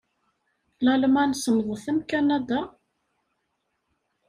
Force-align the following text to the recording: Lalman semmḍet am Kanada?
Lalman 0.85 1.31
semmḍet 1.41 1.85
am 1.91 1.99
Kanada? 2.09 2.61